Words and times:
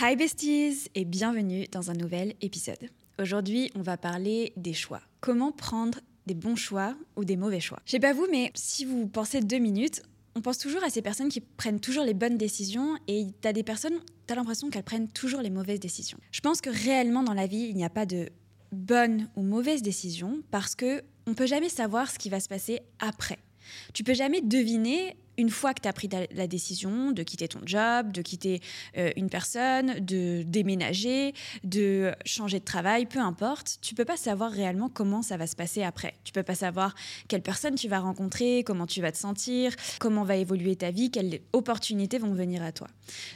Hi 0.00 0.14
besties 0.14 0.88
et 0.94 1.04
bienvenue 1.04 1.66
dans 1.72 1.90
un 1.90 1.94
nouvel 1.94 2.34
épisode. 2.40 2.88
Aujourd'hui, 3.18 3.72
on 3.74 3.82
va 3.82 3.96
parler 3.96 4.52
des 4.56 4.72
choix. 4.72 5.00
Comment 5.20 5.50
prendre 5.50 5.98
des 6.26 6.34
bons 6.34 6.54
choix 6.54 6.94
ou 7.16 7.24
des 7.24 7.36
mauvais 7.36 7.58
choix? 7.58 7.80
Je 7.84 7.90
sais 7.92 7.98
pas 7.98 8.12
vous, 8.12 8.28
mais 8.30 8.52
si 8.54 8.84
vous 8.84 9.08
pensez 9.08 9.40
deux 9.40 9.58
minutes, 9.58 10.02
on 10.36 10.40
pense 10.40 10.58
toujours 10.58 10.84
à 10.84 10.90
ces 10.90 11.02
personnes 11.02 11.30
qui 11.30 11.40
prennent 11.40 11.80
toujours 11.80 12.04
les 12.04 12.14
bonnes 12.14 12.38
décisions 12.38 12.96
et 13.08 13.26
t'as 13.40 13.52
des 13.52 13.64
personnes, 13.64 13.98
t'as 14.28 14.36
l'impression 14.36 14.70
qu'elles 14.70 14.84
prennent 14.84 15.08
toujours 15.08 15.40
les 15.40 15.50
mauvaises 15.50 15.80
décisions. 15.80 16.18
Je 16.30 16.42
pense 16.42 16.60
que 16.60 16.70
réellement 16.70 17.24
dans 17.24 17.34
la 17.34 17.48
vie, 17.48 17.66
il 17.68 17.74
n'y 17.74 17.84
a 17.84 17.90
pas 17.90 18.06
de 18.06 18.28
bonne 18.70 19.28
ou 19.34 19.42
mauvaise 19.42 19.82
décision 19.82 20.42
parce 20.52 20.76
que 20.76 21.02
on 21.26 21.34
peut 21.34 21.46
jamais 21.46 21.70
savoir 21.70 22.08
ce 22.08 22.20
qui 22.20 22.28
va 22.28 22.38
se 22.38 22.48
passer 22.48 22.82
après. 23.00 23.38
Tu 23.94 24.04
peux 24.04 24.14
jamais 24.14 24.42
deviner 24.42 25.16
une 25.38 25.50
fois 25.50 25.72
que 25.72 25.80
tu 25.80 25.88
as 25.88 25.92
pris 25.92 26.08
la 26.32 26.46
décision 26.46 27.12
de 27.12 27.22
quitter 27.22 27.48
ton 27.48 27.60
job, 27.64 28.12
de 28.12 28.20
quitter 28.20 28.60
euh, 28.96 29.10
une 29.16 29.30
personne, 29.30 30.00
de 30.00 30.42
déménager, 30.42 31.32
de 31.64 32.12
changer 32.26 32.58
de 32.58 32.64
travail, 32.64 33.06
peu 33.06 33.20
importe, 33.20 33.78
tu 33.80 33.94
peux 33.94 34.04
pas 34.04 34.16
savoir 34.16 34.50
réellement 34.50 34.88
comment 34.88 35.22
ça 35.22 35.36
va 35.36 35.46
se 35.46 35.56
passer 35.56 35.82
après. 35.82 36.14
Tu 36.24 36.32
peux 36.32 36.42
pas 36.42 36.56
savoir 36.56 36.94
quelle 37.28 37.42
personne 37.42 37.76
tu 37.76 37.88
vas 37.88 38.00
rencontrer, 38.00 38.64
comment 38.64 38.86
tu 38.86 39.00
vas 39.00 39.12
te 39.12 39.18
sentir, 39.18 39.74
comment 40.00 40.24
va 40.24 40.36
évoluer 40.36 40.74
ta 40.74 40.90
vie, 40.90 41.10
quelles 41.10 41.40
opportunités 41.52 42.18
vont 42.18 42.34
venir 42.34 42.62
à 42.62 42.72
toi. 42.72 42.88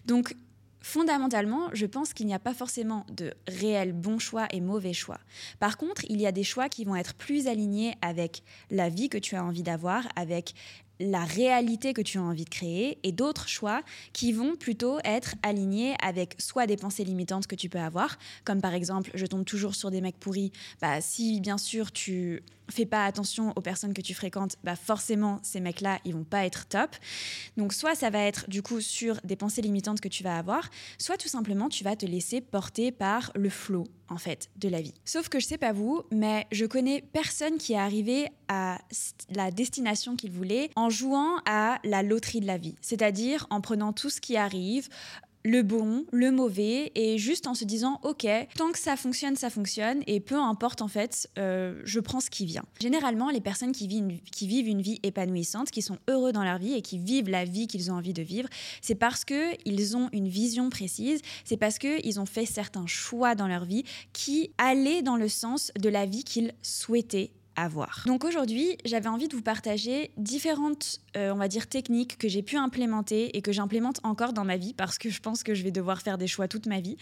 Donc 0.04 0.34
Fondamentalement, 0.82 1.70
je 1.72 1.86
pense 1.86 2.12
qu'il 2.12 2.26
n'y 2.26 2.34
a 2.34 2.40
pas 2.40 2.54
forcément 2.54 3.06
de 3.12 3.32
réels 3.46 3.92
bons 3.92 4.18
choix 4.18 4.48
et 4.50 4.60
mauvais 4.60 4.92
choix. 4.92 5.20
Par 5.60 5.76
contre, 5.76 6.04
il 6.08 6.20
y 6.20 6.26
a 6.26 6.32
des 6.32 6.42
choix 6.42 6.68
qui 6.68 6.84
vont 6.84 6.96
être 6.96 7.14
plus 7.14 7.46
alignés 7.46 7.94
avec 8.02 8.42
la 8.68 8.88
vie 8.88 9.08
que 9.08 9.18
tu 9.18 9.36
as 9.36 9.44
envie 9.44 9.62
d'avoir, 9.62 10.08
avec 10.16 10.54
la 11.10 11.24
réalité 11.24 11.92
que 11.92 12.02
tu 12.02 12.18
as 12.18 12.22
envie 12.22 12.44
de 12.44 12.50
créer 12.50 12.98
et 13.02 13.12
d'autres 13.12 13.48
choix 13.48 13.82
qui 14.12 14.32
vont 14.32 14.56
plutôt 14.56 14.98
être 15.04 15.34
alignés 15.42 15.94
avec 16.02 16.36
soit 16.38 16.66
des 16.66 16.76
pensées 16.76 17.04
limitantes 17.04 17.46
que 17.46 17.56
tu 17.56 17.68
peux 17.68 17.80
avoir, 17.80 18.18
comme 18.44 18.60
par 18.60 18.74
exemple 18.74 19.10
je 19.14 19.26
tombe 19.26 19.44
toujours 19.44 19.74
sur 19.74 19.90
des 19.90 20.00
mecs 20.00 20.18
pourris, 20.18 20.52
bah 20.80 21.00
si 21.00 21.40
bien 21.40 21.58
sûr 21.58 21.92
tu 21.92 22.42
fais 22.70 22.86
pas 22.86 23.04
attention 23.04 23.52
aux 23.56 23.60
personnes 23.60 23.92
que 23.92 24.00
tu 24.00 24.14
fréquentes, 24.14 24.56
bah 24.64 24.76
forcément 24.76 25.40
ces 25.42 25.60
mecs-là, 25.60 25.98
ils 26.04 26.14
vont 26.14 26.24
pas 26.24 26.46
être 26.46 26.66
top. 26.66 26.90
Donc 27.56 27.72
soit 27.72 27.94
ça 27.94 28.10
va 28.10 28.20
être 28.20 28.48
du 28.48 28.62
coup 28.62 28.80
sur 28.80 29.20
des 29.24 29.36
pensées 29.36 29.62
limitantes 29.62 30.00
que 30.00 30.08
tu 30.08 30.22
vas 30.22 30.38
avoir, 30.38 30.70
soit 30.98 31.18
tout 31.18 31.28
simplement 31.28 31.68
tu 31.68 31.84
vas 31.84 31.96
te 31.96 32.06
laisser 32.06 32.40
porter 32.40 32.92
par 32.92 33.32
le 33.34 33.50
flot 33.50 33.84
en 34.12 34.18
fait 34.18 34.50
de 34.56 34.68
la 34.68 34.80
vie. 34.80 34.94
Sauf 35.04 35.28
que 35.28 35.40
je 35.40 35.46
sais 35.46 35.58
pas 35.58 35.72
vous, 35.72 36.02
mais 36.10 36.46
je 36.52 36.66
connais 36.66 37.02
personne 37.12 37.58
qui 37.58 37.72
est 37.72 37.78
arrivé 37.78 38.28
à 38.48 38.78
la 39.34 39.50
destination 39.50 40.16
qu'il 40.16 40.30
voulait 40.30 40.70
en 40.76 40.90
jouant 40.90 41.38
à 41.46 41.78
la 41.84 42.02
loterie 42.02 42.40
de 42.40 42.46
la 42.46 42.58
vie, 42.58 42.76
c'est-à-dire 42.80 43.46
en 43.50 43.60
prenant 43.60 43.92
tout 43.92 44.10
ce 44.10 44.20
qui 44.20 44.36
arrive, 44.36 44.88
le 45.44 45.62
bon, 45.62 46.04
le 46.12 46.30
mauvais, 46.30 46.92
et 46.94 47.18
juste 47.18 47.46
en 47.46 47.54
se 47.54 47.64
disant, 47.64 47.98
ok, 48.02 48.26
tant 48.56 48.70
que 48.70 48.78
ça 48.78 48.96
fonctionne, 48.96 49.36
ça 49.36 49.50
fonctionne, 49.50 50.02
et 50.06 50.20
peu 50.20 50.36
importe 50.36 50.82
en 50.82 50.88
fait, 50.88 51.28
euh, 51.38 51.80
je 51.84 52.00
prends 52.00 52.20
ce 52.20 52.30
qui 52.30 52.46
vient. 52.46 52.64
Généralement, 52.80 53.30
les 53.30 53.40
personnes 53.40 53.72
qui 53.72 53.86
vivent, 53.86 54.04
une, 54.04 54.20
qui 54.20 54.46
vivent 54.46 54.68
une 54.68 54.82
vie 54.82 55.00
épanouissante, 55.02 55.70
qui 55.70 55.82
sont 55.82 55.98
heureux 56.08 56.32
dans 56.32 56.44
leur 56.44 56.58
vie 56.58 56.74
et 56.74 56.82
qui 56.82 56.98
vivent 56.98 57.28
la 57.28 57.44
vie 57.44 57.66
qu'ils 57.66 57.90
ont 57.90 57.94
envie 57.94 58.12
de 58.12 58.22
vivre, 58.22 58.48
c'est 58.80 58.94
parce 58.94 59.24
qu'ils 59.24 59.96
ont 59.96 60.08
une 60.12 60.28
vision 60.28 60.70
précise, 60.70 61.20
c'est 61.44 61.56
parce 61.56 61.78
qu'ils 61.78 62.20
ont 62.20 62.26
fait 62.26 62.46
certains 62.46 62.86
choix 62.86 63.34
dans 63.34 63.48
leur 63.48 63.64
vie 63.64 63.84
qui 64.12 64.50
allaient 64.58 65.02
dans 65.02 65.16
le 65.16 65.28
sens 65.28 65.72
de 65.78 65.88
la 65.88 66.06
vie 66.06 66.24
qu'ils 66.24 66.52
souhaitaient 66.62 67.32
Donc 68.06 68.24
aujourd'hui, 68.24 68.76
j'avais 68.84 69.08
envie 69.08 69.28
de 69.28 69.36
vous 69.36 69.42
partager 69.42 70.10
différentes, 70.16 71.00
euh, 71.16 71.32
on 71.32 71.36
va 71.36 71.48
techniques 71.66 72.18
que 72.18 72.28
j'ai 72.28 72.42
pu 72.42 72.56
implémenter 72.56 73.36
et 73.36 73.42
que 73.42 73.52
j'implémente 73.52 74.00
encore 74.04 74.32
dans 74.32 74.44
ma 74.44 74.56
vie 74.56 74.74
parce 74.74 74.98
que 74.98 75.10
je 75.10 75.20
pense 75.20 75.42
que 75.42 75.54
je 75.54 75.62
vais 75.62 75.70
devoir 75.70 76.00
faire 76.00 76.18
des 76.18 76.26
choix 76.26 76.48
toute 76.48 76.66
ma 76.66 76.80
vie, 76.80 76.96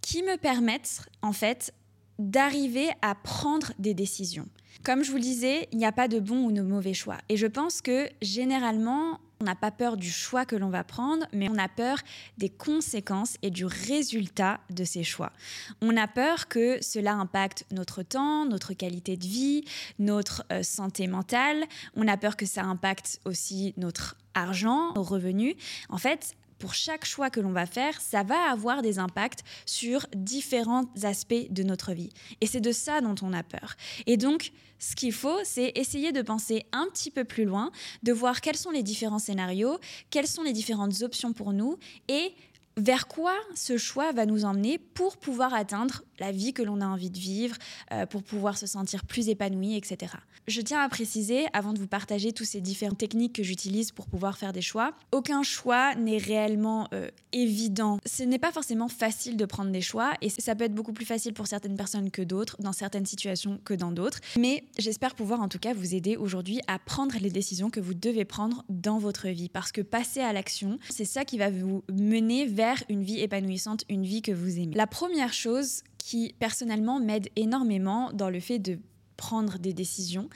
qui 0.00 0.22
me 0.22 0.36
permettent 0.36 1.02
en 1.20 1.32
fait 1.32 1.74
d'arriver 2.18 2.88
à 3.02 3.14
prendre 3.14 3.72
des 3.78 3.94
décisions. 3.94 4.48
Comme 4.84 5.02
je 5.02 5.10
vous 5.10 5.16
le 5.16 5.22
disais, 5.22 5.68
il 5.72 5.78
n'y 5.78 5.86
a 5.86 5.92
pas 5.92 6.08
de 6.08 6.18
bon 6.18 6.44
ou 6.44 6.52
de 6.52 6.62
mauvais 6.62 6.94
choix. 6.94 7.18
Et 7.28 7.36
je 7.36 7.46
pense 7.46 7.82
que 7.82 8.08
généralement, 8.20 9.20
on 9.42 9.44
n'a 9.44 9.56
pas 9.56 9.72
peur 9.72 9.96
du 9.96 10.10
choix 10.10 10.46
que 10.46 10.54
l'on 10.54 10.70
va 10.70 10.84
prendre, 10.84 11.26
mais 11.32 11.48
on 11.48 11.58
a 11.58 11.68
peur 11.68 11.98
des 12.38 12.48
conséquences 12.48 13.36
et 13.42 13.50
du 13.50 13.64
résultat 13.64 14.60
de 14.70 14.84
ces 14.84 15.02
choix. 15.02 15.32
On 15.80 15.96
a 15.96 16.06
peur 16.06 16.46
que 16.46 16.80
cela 16.80 17.14
impacte 17.14 17.66
notre 17.72 18.04
temps, 18.04 18.46
notre 18.46 18.72
qualité 18.72 19.16
de 19.16 19.26
vie, 19.26 19.64
notre 19.98 20.44
euh, 20.52 20.62
santé 20.62 21.08
mentale. 21.08 21.64
On 21.96 22.06
a 22.06 22.16
peur 22.16 22.36
que 22.36 22.46
ça 22.46 22.62
impacte 22.62 23.20
aussi 23.24 23.74
notre 23.76 24.16
argent, 24.34 24.92
nos 24.94 25.02
revenus. 25.02 25.56
En 25.88 25.98
fait, 25.98 26.36
pour 26.62 26.74
chaque 26.74 27.04
choix 27.04 27.28
que 27.28 27.40
l'on 27.40 27.50
va 27.50 27.66
faire, 27.66 28.00
ça 28.00 28.22
va 28.22 28.48
avoir 28.48 28.82
des 28.82 29.00
impacts 29.00 29.40
sur 29.66 30.06
différents 30.14 30.84
aspects 31.02 31.50
de 31.50 31.64
notre 31.64 31.92
vie. 31.92 32.10
Et 32.40 32.46
c'est 32.46 32.60
de 32.60 32.70
ça 32.70 33.00
dont 33.00 33.16
on 33.20 33.32
a 33.32 33.42
peur. 33.42 33.74
Et 34.06 34.16
donc, 34.16 34.52
ce 34.78 34.94
qu'il 34.94 35.12
faut, 35.12 35.40
c'est 35.42 35.72
essayer 35.74 36.12
de 36.12 36.22
penser 36.22 36.64
un 36.70 36.86
petit 36.86 37.10
peu 37.10 37.24
plus 37.24 37.44
loin, 37.44 37.72
de 38.04 38.12
voir 38.12 38.40
quels 38.40 38.56
sont 38.56 38.70
les 38.70 38.84
différents 38.84 39.18
scénarios, 39.18 39.80
quelles 40.10 40.28
sont 40.28 40.44
les 40.44 40.52
différentes 40.52 41.02
options 41.02 41.32
pour 41.32 41.52
nous 41.52 41.78
et 42.06 42.32
vers 42.76 43.08
quoi 43.08 43.34
ce 43.56 43.76
choix 43.76 44.12
va 44.12 44.24
nous 44.24 44.44
emmener 44.44 44.78
pour 44.78 45.16
pouvoir 45.16 45.54
atteindre 45.54 46.04
la 46.20 46.30
vie 46.30 46.52
que 46.52 46.62
l'on 46.62 46.80
a 46.80 46.86
envie 46.86 47.10
de 47.10 47.18
vivre, 47.18 47.56
euh, 47.90 48.06
pour 48.06 48.22
pouvoir 48.22 48.56
se 48.56 48.66
sentir 48.66 49.04
plus 49.04 49.28
épanoui, 49.28 49.76
etc. 49.76 50.12
Je 50.48 50.60
tiens 50.60 50.80
à 50.80 50.88
préciser, 50.88 51.46
avant 51.52 51.72
de 51.72 51.78
vous 51.78 51.86
partager 51.86 52.32
toutes 52.32 52.48
ces 52.48 52.60
différentes 52.60 52.98
techniques 52.98 53.34
que 53.34 53.44
j'utilise 53.44 53.92
pour 53.92 54.06
pouvoir 54.06 54.36
faire 54.36 54.52
des 54.52 54.60
choix, 54.60 54.92
aucun 55.12 55.44
choix 55.44 55.94
n'est 55.94 56.18
réellement 56.18 56.88
euh, 56.92 57.08
évident. 57.32 57.98
Ce 58.04 58.24
n'est 58.24 58.40
pas 58.40 58.50
forcément 58.50 58.88
facile 58.88 59.36
de 59.36 59.44
prendre 59.44 59.70
des 59.70 59.80
choix 59.80 60.14
et 60.20 60.30
ça 60.30 60.56
peut 60.56 60.64
être 60.64 60.74
beaucoup 60.74 60.92
plus 60.92 61.04
facile 61.04 61.32
pour 61.32 61.46
certaines 61.46 61.76
personnes 61.76 62.10
que 62.10 62.22
d'autres, 62.22 62.56
dans 62.60 62.72
certaines 62.72 63.06
situations 63.06 63.60
que 63.64 63.74
dans 63.74 63.92
d'autres. 63.92 64.18
Mais 64.36 64.64
j'espère 64.78 65.14
pouvoir 65.14 65.40
en 65.40 65.48
tout 65.48 65.60
cas 65.60 65.74
vous 65.74 65.94
aider 65.94 66.16
aujourd'hui 66.16 66.60
à 66.66 66.80
prendre 66.80 67.14
les 67.20 67.30
décisions 67.30 67.70
que 67.70 67.80
vous 67.80 67.94
devez 67.94 68.24
prendre 68.24 68.64
dans 68.68 68.98
votre 68.98 69.28
vie 69.28 69.48
parce 69.48 69.70
que 69.70 69.80
passer 69.80 70.20
à 70.20 70.32
l'action, 70.32 70.78
c'est 70.90 71.04
ça 71.04 71.24
qui 71.24 71.38
va 71.38 71.50
vous 71.50 71.84
mener 71.88 72.46
vers 72.46 72.82
une 72.88 73.04
vie 73.04 73.20
épanouissante, 73.20 73.84
une 73.88 74.04
vie 74.04 74.22
que 74.22 74.32
vous 74.32 74.58
aimez. 74.58 74.74
La 74.74 74.88
première 74.88 75.32
chose 75.32 75.82
qui 75.98 76.34
personnellement 76.40 76.98
m'aide 76.98 77.28
énormément 77.36 78.12
dans 78.12 78.28
le 78.28 78.40
fait 78.40 78.58
de 78.58 78.80
prendre 79.16 79.58
des 79.58 79.72
décisions, 79.72 80.28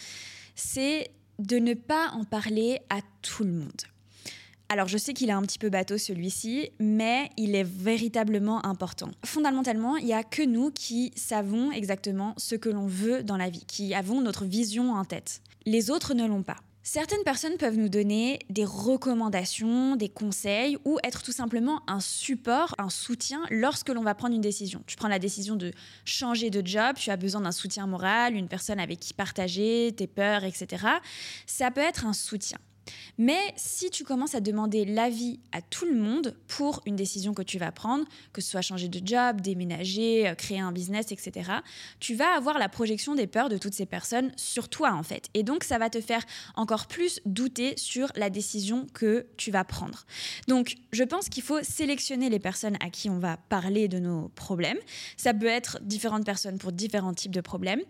c'est 0.54 1.10
de 1.38 1.58
ne 1.58 1.74
pas 1.74 2.10
en 2.12 2.24
parler 2.24 2.80
à 2.90 3.00
tout 3.22 3.44
le 3.44 3.52
monde. 3.52 3.82
Alors 4.68 4.88
je 4.88 4.98
sais 4.98 5.12
qu'il 5.12 5.28
est 5.28 5.32
un 5.32 5.42
petit 5.42 5.60
peu 5.60 5.68
bateau 5.68 5.96
celui-ci, 5.96 6.70
mais 6.80 7.30
il 7.36 7.54
est 7.54 7.62
véritablement 7.62 8.64
important. 8.66 9.10
Fondamentalement, 9.24 9.96
il 9.96 10.06
n'y 10.06 10.12
a 10.12 10.24
que 10.24 10.42
nous 10.42 10.72
qui 10.72 11.12
savons 11.14 11.70
exactement 11.70 12.34
ce 12.36 12.56
que 12.56 12.68
l'on 12.68 12.86
veut 12.86 13.22
dans 13.22 13.36
la 13.36 13.48
vie, 13.48 13.64
qui 13.66 13.94
avons 13.94 14.20
notre 14.20 14.44
vision 14.44 14.92
en 14.94 15.04
tête. 15.04 15.40
Les 15.66 15.90
autres 15.90 16.14
ne 16.14 16.26
l'ont 16.26 16.42
pas. 16.42 16.56
Certaines 16.88 17.24
personnes 17.24 17.56
peuvent 17.56 17.76
nous 17.76 17.88
donner 17.88 18.38
des 18.48 18.64
recommandations, 18.64 19.96
des 19.96 20.08
conseils 20.08 20.78
ou 20.84 21.00
être 21.02 21.24
tout 21.24 21.32
simplement 21.32 21.82
un 21.88 21.98
support, 21.98 22.76
un 22.78 22.90
soutien 22.90 23.42
lorsque 23.50 23.88
l'on 23.88 24.04
va 24.04 24.14
prendre 24.14 24.36
une 24.36 24.40
décision. 24.40 24.84
Tu 24.86 24.94
prends 24.94 25.08
la 25.08 25.18
décision 25.18 25.56
de 25.56 25.72
changer 26.04 26.48
de 26.48 26.64
job, 26.64 26.94
tu 26.94 27.10
as 27.10 27.16
besoin 27.16 27.40
d'un 27.40 27.50
soutien 27.50 27.88
moral, 27.88 28.36
une 28.36 28.46
personne 28.46 28.78
avec 28.78 29.00
qui 29.00 29.14
partager 29.14 29.94
tes 29.96 30.06
peurs, 30.06 30.44
etc. 30.44 30.86
Ça 31.44 31.72
peut 31.72 31.80
être 31.80 32.06
un 32.06 32.12
soutien. 32.12 32.58
Mais 33.18 33.40
si 33.56 33.90
tu 33.90 34.04
commences 34.04 34.34
à 34.34 34.40
demander 34.40 34.84
l'avis 34.84 35.40
à 35.52 35.62
tout 35.62 35.86
le 35.86 35.94
monde 35.94 36.36
pour 36.46 36.82
une 36.86 36.96
décision 36.96 37.34
que 37.34 37.42
tu 37.42 37.58
vas 37.58 37.72
prendre, 37.72 38.04
que 38.32 38.40
ce 38.40 38.50
soit 38.50 38.62
changer 38.62 38.88
de 38.88 39.06
job, 39.06 39.40
déménager, 39.40 40.28
euh, 40.28 40.34
créer 40.34 40.60
un 40.60 40.72
business, 40.72 41.12
etc., 41.12 41.50
tu 42.00 42.14
vas 42.14 42.36
avoir 42.36 42.58
la 42.58 42.68
projection 42.68 43.14
des 43.14 43.26
peurs 43.26 43.48
de 43.48 43.58
toutes 43.58 43.74
ces 43.74 43.86
personnes 43.86 44.32
sur 44.36 44.68
toi 44.68 44.92
en 44.92 45.02
fait. 45.02 45.28
Et 45.34 45.42
donc 45.42 45.64
ça 45.64 45.78
va 45.78 45.90
te 45.90 46.00
faire 46.00 46.22
encore 46.54 46.86
plus 46.86 47.20
douter 47.24 47.74
sur 47.76 48.10
la 48.16 48.30
décision 48.30 48.86
que 48.92 49.26
tu 49.36 49.50
vas 49.50 49.64
prendre. 49.64 50.04
Donc 50.48 50.76
je 50.92 51.04
pense 51.04 51.28
qu'il 51.28 51.42
faut 51.42 51.62
sélectionner 51.62 52.28
les 52.28 52.38
personnes 52.38 52.76
à 52.80 52.90
qui 52.90 53.10
on 53.10 53.18
va 53.18 53.36
parler 53.36 53.88
de 53.88 53.98
nos 53.98 54.28
problèmes. 54.28 54.78
Ça 55.16 55.34
peut 55.34 55.46
être 55.46 55.78
différentes 55.82 56.24
personnes 56.24 56.58
pour 56.58 56.72
différents 56.72 57.14
types 57.14 57.34
de 57.34 57.40
problèmes. 57.40 57.80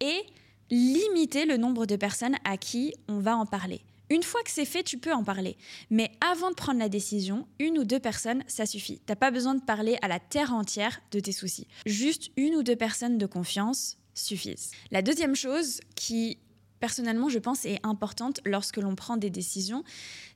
Et 0.00 0.22
limiter 0.70 1.44
le 1.46 1.56
nombre 1.56 1.86
de 1.86 1.96
personnes 1.96 2.36
à 2.44 2.56
qui 2.56 2.94
on 3.08 3.18
va 3.18 3.36
en 3.36 3.46
parler. 3.46 3.82
Une 4.10 4.22
fois 4.22 4.42
que 4.42 4.50
c'est 4.50 4.64
fait, 4.64 4.82
tu 4.82 4.98
peux 4.98 5.12
en 5.12 5.24
parler. 5.24 5.56
Mais 5.90 6.12
avant 6.20 6.50
de 6.50 6.54
prendre 6.54 6.78
la 6.78 6.88
décision, 6.88 7.46
une 7.58 7.78
ou 7.78 7.84
deux 7.84 7.98
personnes, 7.98 8.44
ça 8.46 8.66
suffit. 8.66 9.00
T'as 9.04 9.16
pas 9.16 9.30
besoin 9.30 9.54
de 9.54 9.62
parler 9.62 9.98
à 10.02 10.08
la 10.08 10.20
terre 10.20 10.52
entière 10.52 11.00
de 11.10 11.20
tes 11.20 11.32
soucis. 11.32 11.66
Juste 11.86 12.30
une 12.36 12.54
ou 12.54 12.62
deux 12.62 12.76
personnes 12.76 13.18
de 13.18 13.26
confiance 13.26 13.98
suffisent. 14.14 14.70
La 14.90 15.02
deuxième 15.02 15.34
chose 15.36 15.80
qui 15.94 16.38
personnellement, 16.78 17.28
je 17.28 17.38
pense, 17.38 17.64
est 17.64 17.80
importante 17.82 18.40
lorsque 18.44 18.76
l'on 18.76 18.94
prend 18.94 19.16
des 19.16 19.30
décisions, 19.30 19.82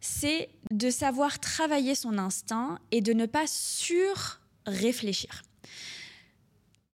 c'est 0.00 0.48
de 0.70 0.90
savoir 0.90 1.38
travailler 1.38 1.94
son 1.94 2.18
instinct 2.18 2.78
et 2.90 3.00
de 3.00 3.12
ne 3.12 3.26
pas 3.26 3.46
sur-réfléchir. 3.46 5.42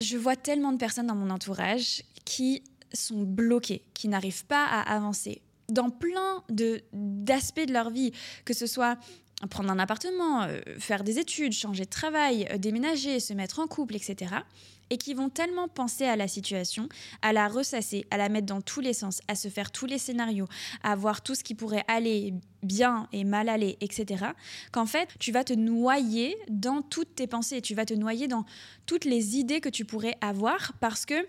Je 0.02 0.16
vois 0.16 0.36
tellement 0.36 0.72
de 0.72 0.78
personnes 0.78 1.06
dans 1.06 1.14
mon 1.14 1.30
entourage 1.30 2.02
qui 2.24 2.64
sont 2.92 3.22
bloquées, 3.22 3.82
qui 3.94 4.08
n'arrivent 4.08 4.46
pas 4.46 4.64
à 4.64 4.80
avancer 4.94 5.42
dans 5.68 5.90
plein 5.90 6.42
d'aspects 6.92 7.66
de 7.66 7.72
leur 7.72 7.90
vie, 7.90 8.12
que 8.44 8.54
ce 8.54 8.66
soit 8.66 8.98
prendre 9.50 9.70
un 9.70 9.78
appartement, 9.78 10.44
euh, 10.44 10.60
faire 10.78 11.04
des 11.04 11.18
études, 11.18 11.52
changer 11.52 11.84
de 11.84 11.90
travail, 11.90 12.48
euh, 12.50 12.58
déménager, 12.58 13.20
se 13.20 13.34
mettre 13.34 13.58
en 13.60 13.66
couple, 13.66 13.94
etc. 13.94 14.34
Et 14.88 14.96
qui 14.96 15.14
vont 15.14 15.28
tellement 15.28 15.68
penser 15.68 16.04
à 16.04 16.16
la 16.16 16.28
situation, 16.28 16.88
à 17.20 17.32
la 17.32 17.48
ressasser, 17.48 18.06
à 18.10 18.16
la 18.16 18.28
mettre 18.28 18.46
dans 18.46 18.62
tous 18.62 18.80
les 18.80 18.94
sens, 18.94 19.20
à 19.28 19.34
se 19.34 19.48
faire 19.48 19.72
tous 19.72 19.84
les 19.84 19.98
scénarios, 19.98 20.46
à 20.82 20.94
voir 20.96 21.22
tout 21.22 21.34
ce 21.34 21.44
qui 21.44 21.54
pourrait 21.54 21.84
aller 21.88 22.32
bien 22.62 23.08
et 23.12 23.24
mal 23.24 23.48
aller, 23.48 23.76
etc. 23.80 24.26
Qu'en 24.72 24.86
fait, 24.86 25.08
tu 25.18 25.32
vas 25.32 25.44
te 25.44 25.52
noyer 25.52 26.36
dans 26.48 26.82
toutes 26.82 27.16
tes 27.16 27.26
pensées, 27.26 27.60
tu 27.60 27.74
vas 27.74 27.84
te 27.84 27.94
noyer 27.94 28.28
dans 28.28 28.46
toutes 28.86 29.04
les 29.04 29.36
idées 29.36 29.60
que 29.60 29.68
tu 29.68 29.84
pourrais 29.84 30.16
avoir 30.20 30.72
parce 30.80 31.04
que 31.04 31.26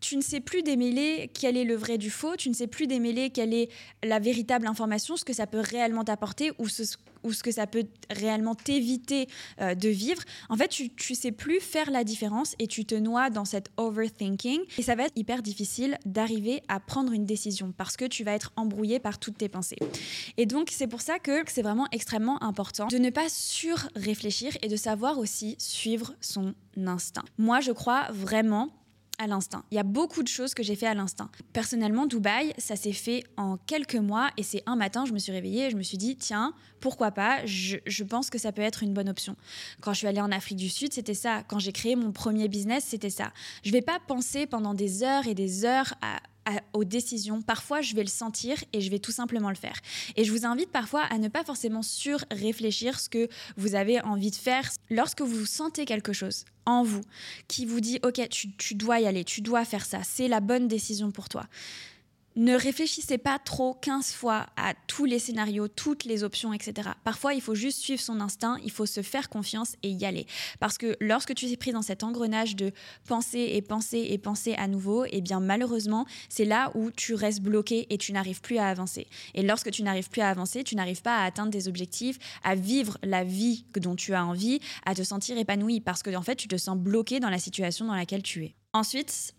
tu 0.00 0.16
ne 0.16 0.22
sais 0.22 0.40
plus 0.40 0.62
démêler 0.62 1.30
quel 1.32 1.56
est 1.56 1.64
le 1.64 1.74
vrai 1.74 1.98
du 1.98 2.10
faux, 2.10 2.36
tu 2.36 2.48
ne 2.48 2.54
sais 2.54 2.66
plus 2.66 2.86
démêler 2.86 3.30
quelle 3.30 3.54
est 3.54 3.68
la 4.04 4.18
véritable 4.18 4.66
information, 4.66 5.16
ce 5.16 5.24
que 5.24 5.32
ça 5.32 5.46
peut 5.46 5.60
réellement 5.60 6.04
t'apporter 6.04 6.52
ou 6.58 6.68
ce, 6.68 6.96
que 7.42 7.50
ça 7.50 7.66
peut 7.66 7.84
réellement 8.10 8.54
t'éviter 8.54 9.26
euh, 9.60 9.74
de 9.74 9.88
vivre. 9.88 10.22
En 10.48 10.56
fait, 10.56 10.68
tu, 10.68 10.90
ne 11.10 11.14
sais 11.14 11.32
plus 11.32 11.60
faire 11.60 11.90
la 11.90 12.04
différence 12.04 12.54
et 12.58 12.66
tu 12.66 12.84
te 12.84 12.94
noies 12.94 13.30
dans 13.30 13.44
cet 13.44 13.70
overthinking. 13.76 14.60
Et 14.78 14.82
ça 14.82 14.94
va 14.94 15.04
être 15.04 15.16
hyper 15.16 15.42
difficile 15.42 15.98
d'arriver 16.04 16.62
à 16.68 16.78
prendre 16.78 17.12
une 17.12 17.24
décision 17.24 17.72
parce 17.76 17.96
que 17.96 18.04
tu 18.04 18.22
vas 18.22 18.32
être 18.32 18.52
embrouillé 18.56 18.98
par 18.98 19.18
toutes 19.18 19.38
tes 19.38 19.48
pensées. 19.48 19.78
Et 20.36 20.46
donc, 20.46 20.68
c'est 20.70 20.86
pour 20.86 21.00
ça 21.00 21.18
que 21.18 21.42
c'est 21.46 21.62
vraiment 21.62 21.88
extrêmement 21.90 22.42
important 22.42 22.86
de 22.88 22.98
ne 22.98 23.10
pas 23.10 23.28
sur-réfléchir 23.28 24.56
et 24.62 24.68
de 24.68 24.76
savoir 24.76 25.18
aussi 25.18 25.56
suivre 25.58 26.14
son 26.20 26.54
instinct. 26.76 27.24
Moi, 27.38 27.60
je 27.60 27.72
crois 27.72 28.08
vraiment 28.10 28.70
à 29.18 29.26
l'instinct. 29.26 29.64
Il 29.70 29.74
y 29.76 29.78
a 29.78 29.82
beaucoup 29.82 30.22
de 30.22 30.28
choses 30.28 30.54
que 30.54 30.62
j'ai 30.62 30.76
fait 30.76 30.86
à 30.86 30.94
l'instinct. 30.94 31.30
Personnellement, 31.52 32.06
Dubaï, 32.06 32.52
ça 32.58 32.76
s'est 32.76 32.92
fait 32.92 33.24
en 33.36 33.56
quelques 33.56 33.96
mois 33.96 34.30
et 34.36 34.42
c'est 34.42 34.62
un 34.66 34.76
matin, 34.76 35.04
je 35.06 35.12
me 35.12 35.18
suis 35.18 35.32
réveillée 35.32 35.66
et 35.66 35.70
je 35.70 35.76
me 35.76 35.82
suis 35.82 35.98
dit, 35.98 36.16
tiens, 36.16 36.54
pourquoi 36.80 37.10
pas, 37.10 37.44
je, 37.46 38.04
pense 38.04 38.30
que 38.30 38.38
ça 38.38 38.52
peut 38.52 38.62
être 38.62 38.82
une 38.82 38.94
bonne 38.94 39.08
option. 39.08 39.36
Quand 39.80 39.92
je 39.92 39.98
suis 39.98 40.06
allée 40.06 40.20
en 40.20 40.30
Afrique 40.30 40.58
du 40.58 40.68
Sud, 40.68 40.92
c'était 40.92 41.14
ça. 41.14 41.42
Quand 41.48 41.58
j'ai 41.58 41.72
créé 41.72 41.96
mon 41.96 42.12
premier 42.12 42.48
business, 42.48 42.84
c'était 42.84 43.10
ça. 43.10 43.32
Je 43.64 43.72
vais 43.72 43.82
pas 43.82 43.98
penser 44.06 44.46
pendant 44.46 44.74
des 44.74 45.02
heures 45.02 45.26
et 45.26 45.34
des 45.34 45.64
heures 45.64 45.94
à 46.02 46.20
aux 46.72 46.84
décisions. 46.84 47.42
Parfois, 47.42 47.80
je 47.80 47.94
vais 47.94 48.02
le 48.02 48.08
sentir 48.08 48.62
et 48.72 48.80
je 48.80 48.90
vais 48.90 48.98
tout 48.98 49.12
simplement 49.12 49.48
le 49.48 49.56
faire. 49.56 49.78
Et 50.16 50.24
je 50.24 50.32
vous 50.32 50.46
invite 50.46 50.70
parfois 50.70 51.02
à 51.02 51.18
ne 51.18 51.28
pas 51.28 51.44
forcément 51.44 51.82
sur-réfléchir 51.82 53.00
ce 53.00 53.08
que 53.08 53.28
vous 53.56 53.74
avez 53.74 54.00
envie 54.02 54.30
de 54.30 54.36
faire. 54.36 54.70
Lorsque 54.90 55.22
vous 55.22 55.46
sentez 55.46 55.84
quelque 55.84 56.12
chose 56.12 56.44
en 56.64 56.82
vous 56.82 57.02
qui 57.48 57.66
vous 57.66 57.80
dit, 57.80 57.98
OK, 58.02 58.20
tu, 58.28 58.52
tu 58.56 58.74
dois 58.74 59.00
y 59.00 59.06
aller, 59.06 59.24
tu 59.24 59.40
dois 59.40 59.64
faire 59.64 59.84
ça, 59.84 60.00
c'est 60.02 60.28
la 60.28 60.40
bonne 60.40 60.68
décision 60.68 61.10
pour 61.10 61.28
toi 61.28 61.46
ne 62.36 62.54
réfléchissez 62.54 63.16
pas 63.16 63.38
trop 63.38 63.74
15 63.74 64.12
fois 64.12 64.46
à 64.56 64.74
tous 64.86 65.06
les 65.06 65.18
scénarios, 65.18 65.68
toutes 65.68 66.04
les 66.04 66.22
options, 66.22 66.52
etc. 66.52 66.90
Parfois, 67.02 67.32
il 67.32 67.40
faut 67.40 67.54
juste 67.54 67.78
suivre 67.78 68.00
son 68.00 68.20
instinct, 68.20 68.58
il 68.62 68.70
faut 68.70 68.84
se 68.84 69.00
faire 69.00 69.30
confiance 69.30 69.74
et 69.82 69.88
y 69.88 70.04
aller. 70.04 70.26
Parce 70.60 70.76
que 70.76 70.96
lorsque 71.00 71.34
tu 71.34 71.46
es 71.46 71.56
pris 71.56 71.72
dans 71.72 71.82
cet 71.82 72.04
engrenage 72.04 72.54
de 72.54 72.72
penser 73.08 73.50
et 73.54 73.62
penser 73.62 74.06
et 74.10 74.18
penser 74.18 74.54
à 74.54 74.68
nouveau, 74.68 75.06
eh 75.10 75.22
bien 75.22 75.40
malheureusement, 75.40 76.06
c'est 76.28 76.44
là 76.44 76.70
où 76.74 76.90
tu 76.90 77.14
restes 77.14 77.40
bloqué 77.40 77.86
et 77.88 77.96
tu 77.96 78.12
n'arrives 78.12 78.42
plus 78.42 78.58
à 78.58 78.68
avancer. 78.68 79.06
Et 79.34 79.42
lorsque 79.42 79.70
tu 79.70 79.82
n'arrives 79.82 80.10
plus 80.10 80.20
à 80.22 80.28
avancer, 80.28 80.62
tu 80.62 80.76
n'arrives 80.76 81.02
pas 81.02 81.18
à 81.18 81.24
atteindre 81.24 81.50
des 81.50 81.68
objectifs, 81.68 82.18
à 82.44 82.54
vivre 82.54 82.98
la 83.02 83.24
vie 83.24 83.64
dont 83.76 83.96
tu 83.96 84.12
as 84.12 84.24
envie, 84.24 84.60
à 84.84 84.94
te 84.94 85.02
sentir 85.02 85.38
épanoui 85.38 85.80
parce 85.80 86.02
que 86.02 86.14
en 86.14 86.22
fait, 86.22 86.36
tu 86.36 86.48
te 86.48 86.56
sens 86.56 86.76
bloqué 86.76 87.18
dans 87.18 87.30
la 87.30 87.38
situation 87.38 87.86
dans 87.86 87.94
laquelle 87.94 88.22
tu 88.22 88.44
es. 88.44 88.54
Ensuite, 88.74 89.34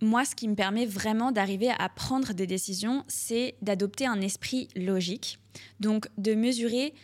moi, 0.00 0.24
ce 0.24 0.34
qui 0.34 0.48
me 0.48 0.54
permet 0.54 0.86
vraiment 0.86 1.32
d'arriver 1.32 1.70
à 1.78 1.88
prendre 1.88 2.32
des 2.32 2.46
décisions, 2.46 3.04
c'est 3.08 3.54
d'adopter 3.62 4.06
un 4.06 4.20
esprit 4.20 4.68
logique, 4.74 5.38
donc 5.78 6.08
de 6.16 6.34
mesurer 6.34 6.94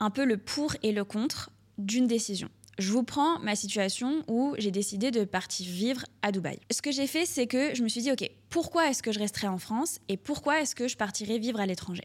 un 0.00 0.10
peu 0.10 0.24
le 0.24 0.36
pour 0.38 0.74
et 0.82 0.92
le 0.92 1.04
contre 1.04 1.50
d'une 1.78 2.06
décision. 2.06 2.48
Je 2.78 2.92
vous 2.92 3.02
prends 3.02 3.38
ma 3.38 3.56
situation 3.56 4.22
où 4.28 4.54
j'ai 4.58 4.70
décidé 4.70 5.10
de 5.10 5.24
partir 5.24 5.66
vivre 5.66 6.04
à 6.20 6.30
Dubaï. 6.30 6.58
Ce 6.70 6.82
que 6.82 6.92
j'ai 6.92 7.06
fait, 7.06 7.24
c'est 7.24 7.46
que 7.46 7.74
je 7.74 7.82
me 7.82 7.88
suis 7.88 8.02
dit, 8.02 8.12
OK, 8.12 8.30
pourquoi 8.50 8.90
est-ce 8.90 9.02
que 9.02 9.12
je 9.12 9.18
resterai 9.18 9.48
en 9.48 9.56
France 9.56 9.98
et 10.08 10.18
pourquoi 10.18 10.60
est-ce 10.60 10.74
que 10.74 10.86
je 10.86 10.96
partirai 10.96 11.38
vivre 11.38 11.58
à 11.58 11.64
l'étranger? 11.64 12.04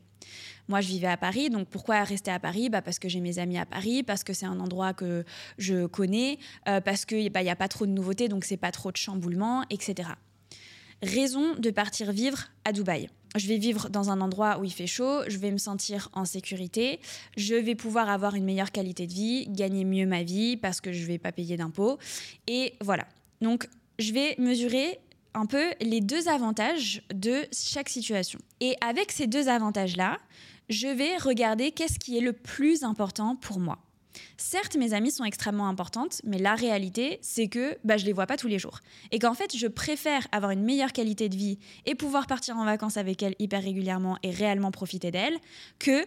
Moi, 0.70 0.80
je 0.80 0.88
vivais 0.88 1.08
à 1.08 1.18
Paris, 1.18 1.50
donc 1.50 1.68
pourquoi 1.68 2.02
rester 2.04 2.32
à 2.32 2.40
Paris? 2.40 2.70
Bah 2.70 2.82
Parce 2.82 3.00
que 3.00 3.10
j'ai 3.10 3.20
mes 3.20 3.38
amis 3.38 3.58
à 3.58 3.66
Paris, 3.66 4.04
parce 4.04 4.24
que 4.24 4.32
c'est 4.32 4.46
un 4.46 4.62
endroit 4.62 4.94
que 4.94 5.26
je 5.58 5.88
connais, 5.88 6.40
euh, 6.70 6.80
parce 6.80 7.04
qu'il 7.04 7.30
bah, 7.32 7.44
n'y 7.44 7.50
a 7.50 7.56
pas 7.58 7.68
trop 7.68 7.86
de 7.86 7.92
nouveautés, 7.92 8.30
donc 8.30 8.46
c'est 8.46 8.56
pas 8.56 8.72
trop 8.72 8.94
de 8.94 8.98
chamboulements, 8.98 9.66
etc 9.70 10.12
raison 11.02 11.56
de 11.56 11.70
partir 11.72 12.12
vivre 12.12 12.48
à 12.66 12.72
Dubaï. 12.72 13.10
Je 13.36 13.48
vais 13.48 13.58
vivre 13.58 13.90
dans 13.90 14.10
un 14.10 14.20
endroit 14.20 14.60
où 14.60 14.66
il 14.66 14.74
fait 14.74 14.88
chaud, 14.88 15.22
je 15.28 15.38
vais 15.38 15.52
me 15.52 15.58
sentir 15.58 16.10
en 16.14 16.26
sécurité, 16.26 17.00
je 17.38 17.56
vais 17.56 17.76
pouvoir 17.76 18.10
avoir 18.10 18.36
une 18.36 18.44
meilleure 18.44 18.72
qualité 18.72 19.08
de 19.08 19.14
vie, 19.14 19.48
gagner 19.48 19.86
mieux 19.86 20.06
ma 20.06 20.24
vie 20.24 20.58
parce 20.58 20.82
que 20.82 20.92
je 20.92 21.02
ne 21.02 21.08
vais 21.08 21.18
pas 21.18 21.32
payer 21.32 21.56
d'impôts. 21.56 21.98
Et 22.48 22.74
voilà. 22.82 23.08
Donc, 23.40 23.70
je 24.00 24.12
vais 24.12 24.36
mesurer 24.38 25.00
un 25.34 25.46
peu 25.46 25.72
les 25.80 26.02
deux 26.02 26.28
avantages 26.28 27.04
de 27.14 27.46
chaque 27.54 27.88
situation. 27.88 28.40
Et 28.60 28.76
avec 28.82 29.14
ces 29.14 29.28
deux 29.28 29.48
avantages-là, 29.48 30.20
je 30.70 30.88
vais 30.88 31.18
regarder 31.18 31.72
qu'est-ce 31.72 32.00
qui 32.00 32.18
est 32.18 32.22
le 32.22 32.34
plus 32.34 32.84
important 32.84 33.38
pour 33.38 33.60
moi. 33.60 33.80
Certes, 34.38 34.76
mes 34.76 34.94
amies 34.94 35.12
sont 35.12 35.24
extrêmement 35.24 35.68
importantes, 35.68 36.22
mais 36.24 36.38
la 36.38 36.56
réalité, 36.56 37.20
c'est 37.22 37.48
que 37.48 37.78
bah, 37.84 37.98
je 37.98 38.06
les 38.06 38.14
vois 38.14 38.26
pas 38.26 38.38
tous 38.38 38.48
les 38.48 38.60
jours. 38.60 38.80
Et 39.12 39.20
qu'en 39.20 39.34
fait, 39.34 39.56
je 39.56 39.68
préfère 39.68 40.28
avoir 40.32 40.52
une 40.52 40.64
meilleure 40.64 40.94
qualité 40.94 41.30
de 41.30 41.36
vie 41.36 41.60
et 41.86 41.96
pouvoir 41.96 42.28
partir 42.28 42.58
en 42.58 42.66
vacances 42.66 42.98
avec 42.98 43.24
elles 43.24 43.36
hyper 43.40 43.62
régulièrement 43.64 44.18
et 44.24 44.32
réellement 44.32 44.72
profiter 44.72 45.12
d'elles 45.12 45.38
que 45.80 46.06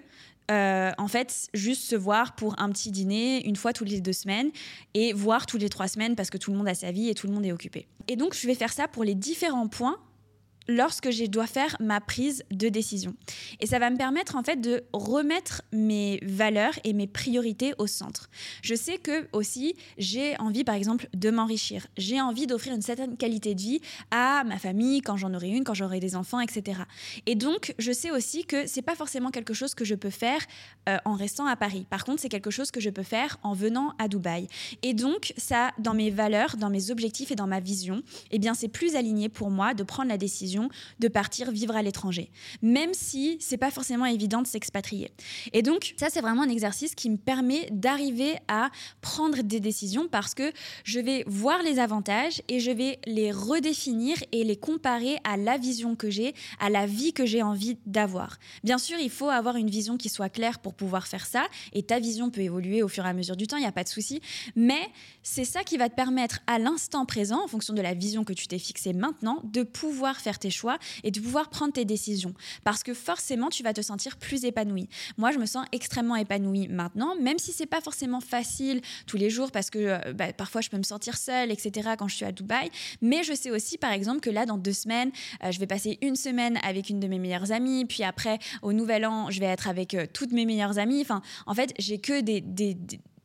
euh, 0.50 0.92
en 0.98 1.08
fait, 1.08 1.48
juste 1.54 1.84
se 1.84 1.96
voir 1.96 2.34
pour 2.34 2.60
un 2.60 2.68
petit 2.70 2.90
dîner 2.90 3.46
une 3.46 3.56
fois 3.56 3.72
toutes 3.72 3.88
les 3.88 4.00
deux 4.00 4.12
semaines 4.12 4.50
et 4.92 5.12
voir 5.14 5.46
toutes 5.46 5.62
les 5.62 5.70
trois 5.70 5.88
semaines 5.88 6.16
parce 6.16 6.28
que 6.28 6.36
tout 6.36 6.50
le 6.50 6.58
monde 6.58 6.68
a 6.68 6.74
sa 6.74 6.92
vie 6.92 7.08
et 7.08 7.14
tout 7.14 7.26
le 7.26 7.32
monde 7.32 7.46
est 7.46 7.52
occupé. 7.52 7.86
Et 8.08 8.16
donc, 8.16 8.34
je 8.34 8.46
vais 8.46 8.54
faire 8.54 8.72
ça 8.72 8.86
pour 8.86 9.04
les 9.04 9.14
différents 9.14 9.68
points 9.68 9.98
lorsque 10.68 11.10
je 11.10 11.24
dois 11.26 11.46
faire 11.46 11.76
ma 11.80 12.00
prise 12.00 12.44
de 12.50 12.68
décision. 12.68 13.14
Et 13.60 13.66
ça 13.66 13.78
va 13.78 13.90
me 13.90 13.96
permettre 13.96 14.36
en 14.36 14.42
fait 14.42 14.60
de 14.60 14.84
remettre 14.92 15.62
mes 15.72 16.20
valeurs 16.22 16.74
et 16.84 16.92
mes 16.92 17.06
priorités 17.06 17.74
au 17.78 17.86
centre. 17.86 18.30
Je 18.62 18.74
sais 18.74 18.98
que 18.98 19.28
aussi 19.32 19.76
j'ai 19.98 20.38
envie 20.38 20.64
par 20.64 20.74
exemple 20.74 21.08
de 21.14 21.30
m'enrichir. 21.30 21.86
J'ai 21.96 22.20
envie 22.20 22.46
d'offrir 22.46 22.74
une 22.74 22.82
certaine 22.82 23.16
qualité 23.16 23.54
de 23.54 23.60
vie 23.60 23.80
à 24.10 24.44
ma 24.44 24.58
famille 24.58 25.00
quand 25.02 25.16
j'en 25.16 25.34
aurai 25.34 25.48
une, 25.48 25.64
quand 25.64 25.74
j'aurai 25.74 26.00
des 26.00 26.16
enfants, 26.16 26.40
etc. 26.40 26.80
Et 27.26 27.34
donc 27.34 27.74
je 27.78 27.92
sais 27.92 28.10
aussi 28.10 28.44
que 28.44 28.66
c'est 28.66 28.82
pas 28.82 28.94
forcément 28.94 29.30
quelque 29.30 29.54
chose 29.54 29.74
que 29.74 29.84
je 29.84 29.94
peux 29.94 30.10
faire 30.10 30.40
euh, 30.88 30.96
en 31.04 31.14
restant 31.14 31.46
à 31.46 31.56
Paris. 31.56 31.86
Par 31.90 32.04
contre, 32.04 32.22
c'est 32.22 32.28
quelque 32.28 32.50
chose 32.50 32.70
que 32.70 32.80
je 32.80 32.90
peux 32.90 33.02
faire 33.02 33.38
en 33.42 33.52
venant 33.52 33.94
à 33.98 34.08
Dubaï. 34.08 34.48
Et 34.82 34.94
donc 34.94 35.32
ça, 35.36 35.70
dans 35.78 35.94
mes 35.94 36.10
valeurs, 36.10 36.56
dans 36.56 36.70
mes 36.70 36.90
objectifs 36.90 37.30
et 37.30 37.36
dans 37.36 37.46
ma 37.46 37.60
vision, 37.60 38.02
eh 38.30 38.38
bien 38.38 38.54
c'est 38.54 38.68
plus 38.68 38.96
aligné 38.96 39.28
pour 39.28 39.50
moi 39.50 39.74
de 39.74 39.82
prendre 39.82 40.08
la 40.08 40.18
décision 40.18 40.53
de 40.98 41.08
partir 41.08 41.50
vivre 41.50 41.76
à 41.76 41.82
l'étranger, 41.82 42.30
même 42.62 42.94
si 42.94 43.36
c'est 43.40 43.56
pas 43.56 43.70
forcément 43.70 44.06
évident 44.06 44.42
de 44.42 44.46
s'expatrier. 44.46 45.10
Et 45.52 45.62
donc, 45.62 45.94
ça, 45.96 46.08
c'est 46.10 46.20
vraiment 46.20 46.42
un 46.42 46.48
exercice 46.48 46.94
qui 46.94 47.10
me 47.10 47.16
permet 47.16 47.68
d'arriver 47.70 48.36
à 48.48 48.70
prendre 49.00 49.42
des 49.42 49.60
décisions 49.60 50.08
parce 50.08 50.34
que 50.34 50.52
je 50.84 51.00
vais 51.00 51.24
voir 51.26 51.62
les 51.62 51.78
avantages 51.78 52.42
et 52.48 52.60
je 52.60 52.70
vais 52.70 52.98
les 53.06 53.32
redéfinir 53.32 54.16
et 54.32 54.44
les 54.44 54.56
comparer 54.56 55.18
à 55.24 55.36
la 55.36 55.58
vision 55.58 55.96
que 55.96 56.10
j'ai, 56.10 56.34
à 56.60 56.70
la 56.70 56.86
vie 56.86 57.12
que 57.12 57.26
j'ai 57.26 57.42
envie 57.42 57.76
d'avoir. 57.86 58.38
Bien 58.62 58.78
sûr, 58.78 58.98
il 58.98 59.10
faut 59.10 59.28
avoir 59.28 59.56
une 59.56 59.70
vision 59.70 59.96
qui 59.96 60.08
soit 60.08 60.28
claire 60.28 60.58
pour 60.58 60.74
pouvoir 60.74 61.06
faire 61.06 61.26
ça 61.26 61.46
et 61.72 61.82
ta 61.82 61.98
vision 61.98 62.30
peut 62.30 62.40
évoluer 62.40 62.82
au 62.82 62.88
fur 62.88 63.04
et 63.04 63.08
à 63.08 63.12
mesure 63.12 63.36
du 63.36 63.46
temps, 63.46 63.56
il 63.56 63.60
n'y 63.60 63.66
a 63.66 63.72
pas 63.72 63.84
de 63.84 63.88
souci, 63.88 64.20
mais 64.56 64.80
c'est 65.22 65.44
ça 65.44 65.64
qui 65.64 65.76
va 65.76 65.88
te 65.88 65.94
permettre 65.94 66.40
à 66.46 66.58
l'instant 66.58 67.06
présent, 67.06 67.42
en 67.42 67.48
fonction 67.48 67.74
de 67.74 67.82
la 67.82 67.94
vision 67.94 68.24
que 68.24 68.32
tu 68.32 68.46
t'es 68.46 68.58
fixée 68.58 68.92
maintenant, 68.92 69.40
de 69.44 69.62
pouvoir 69.62 70.20
faire 70.20 70.38
tes 70.44 70.50
choix 70.50 70.78
et 71.04 71.10
de 71.10 71.20
pouvoir 71.20 71.48
prendre 71.48 71.72
tes 71.72 71.86
décisions. 71.86 72.34
Parce 72.64 72.82
que 72.82 72.92
forcément, 72.92 73.48
tu 73.48 73.62
vas 73.62 73.72
te 73.72 73.80
sentir 73.80 74.18
plus 74.18 74.44
épanoui. 74.44 74.88
Moi, 75.16 75.32
je 75.32 75.38
me 75.38 75.46
sens 75.46 75.64
extrêmement 75.72 76.16
épanouie 76.16 76.68
maintenant, 76.68 77.14
même 77.16 77.38
si 77.38 77.52
c'est 77.52 77.66
pas 77.66 77.80
forcément 77.80 78.20
facile 78.20 78.82
tous 79.06 79.16
les 79.16 79.30
jours 79.30 79.50
parce 79.50 79.70
que 79.70 79.78
euh, 79.78 80.12
bah, 80.12 80.32
parfois 80.32 80.60
je 80.60 80.68
peux 80.68 80.76
me 80.76 80.82
sentir 80.82 81.16
seule, 81.16 81.50
etc. 81.50 81.90
quand 81.98 82.08
je 82.08 82.16
suis 82.16 82.26
à 82.26 82.32
Dubaï. 82.32 82.70
Mais 83.00 83.22
je 83.22 83.32
sais 83.32 83.50
aussi, 83.50 83.78
par 83.78 83.92
exemple, 83.92 84.20
que 84.20 84.30
là, 84.30 84.44
dans 84.44 84.58
deux 84.58 84.72
semaines, 84.72 85.10
euh, 85.42 85.50
je 85.50 85.58
vais 85.58 85.66
passer 85.66 85.98
une 86.02 86.16
semaine 86.16 86.58
avec 86.62 86.90
une 86.90 87.00
de 87.00 87.06
mes 87.06 87.18
meilleures 87.18 87.52
amies, 87.52 87.86
puis 87.86 88.02
après, 88.02 88.38
au 88.62 88.72
Nouvel 88.72 89.06
An, 89.06 89.30
je 89.30 89.40
vais 89.40 89.46
être 89.46 89.68
avec 89.68 89.94
euh, 89.94 90.06
toutes 90.12 90.32
mes 90.32 90.44
meilleures 90.44 90.78
amies. 90.78 91.00
Enfin, 91.00 91.22
en 91.46 91.54
fait, 91.54 91.72
j'ai 91.78 91.98
que 91.98 92.20
des, 92.20 92.42
des 92.42 92.76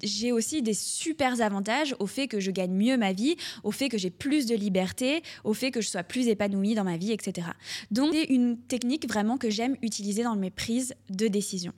j'ai 0.04 0.32
aussi 0.32 0.62
des 0.62 0.74
super 0.74 1.42
avantages 1.42 1.96
au 2.00 2.08
fait 2.08 2.28
que 2.28 2.40
je 2.40 2.52
gagne 2.52 2.72
mieux 2.72 2.98
ma 2.98 3.14
vie, 3.14 3.36
au 3.64 3.72
fait 3.72 3.90
que 3.90 3.98
j'ai 3.98 4.10
plus 4.10 4.46
de 4.46 4.56
liberté, 4.56 5.22
au 5.44 5.54
fait 5.54 5.72
que 5.72 5.82
je 5.82 5.88
sois 5.88 6.04
plus 6.04 6.28
épanouie 6.28 6.76
dans 6.76 6.84
ma 6.84 6.98
vie, 6.98 7.12
etc. 7.12 7.48
Donc 7.92 8.14
c'est 8.14 8.26
une 8.26 8.58
technique 8.58 9.08
vraiment 9.08 9.38
que 9.38 9.50
j'aime 9.50 9.76
utiliser 9.82 10.24
dans 10.24 10.36
mes 10.36 10.52
prises 10.52 10.94
de 11.10 11.28
décision. 11.28 11.74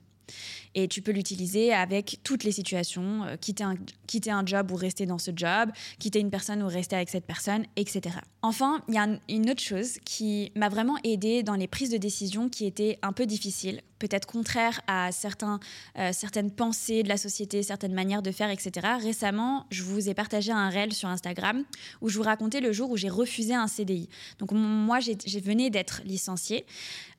Et 0.74 0.88
tu 0.88 1.02
peux 1.02 1.12
l'utiliser 1.12 1.72
avec 1.72 2.18
toutes 2.24 2.44
les 2.44 2.52
situations, 2.52 3.24
euh, 3.24 3.36
quitter, 3.36 3.64
un, 3.64 3.74
quitter 4.06 4.30
un 4.30 4.44
job 4.44 4.70
ou 4.70 4.76
rester 4.76 5.06
dans 5.06 5.18
ce 5.18 5.30
job, 5.34 5.70
quitter 5.98 6.20
une 6.20 6.30
personne 6.30 6.62
ou 6.62 6.66
rester 6.66 6.96
avec 6.96 7.08
cette 7.08 7.26
personne, 7.26 7.64
etc. 7.76 8.16
Enfin, 8.42 8.82
il 8.88 8.94
y 8.94 8.98
a 8.98 9.06
une 9.28 9.50
autre 9.50 9.62
chose 9.62 9.98
qui 10.04 10.50
m'a 10.56 10.68
vraiment 10.68 10.96
aidé 11.04 11.42
dans 11.42 11.54
les 11.54 11.68
prises 11.68 11.90
de 11.90 11.98
décision 11.98 12.48
qui 12.48 12.66
étaient 12.66 12.98
un 13.02 13.12
peu 13.12 13.26
difficiles, 13.26 13.82
peut-être 13.98 14.26
contraires 14.26 14.80
à 14.86 15.12
certains, 15.12 15.60
euh, 15.98 16.10
certaines 16.12 16.50
pensées 16.50 17.02
de 17.02 17.08
la 17.08 17.16
société, 17.16 17.62
certaines 17.62 17.94
manières 17.94 18.22
de 18.22 18.32
faire, 18.32 18.50
etc. 18.50 18.88
Récemment, 19.00 19.66
je 19.70 19.82
vous 19.82 20.08
ai 20.08 20.14
partagé 20.14 20.52
un 20.52 20.68
réel 20.70 20.92
sur 20.92 21.08
Instagram 21.08 21.64
où 22.00 22.08
je 22.08 22.16
vous 22.16 22.24
racontais 22.24 22.60
le 22.60 22.72
jour 22.72 22.90
où 22.90 22.96
j'ai 22.96 23.08
refusé 23.08 23.54
un 23.54 23.68
CDI. 23.68 24.08
Donc 24.38 24.52
moi, 24.52 24.98
j'ai 25.00 25.40
venais 25.40 25.70
d'être 25.70 26.02
licenciée. 26.04 26.66